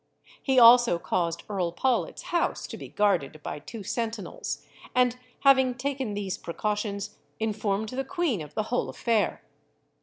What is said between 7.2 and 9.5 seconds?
informed the queen of the whole affair.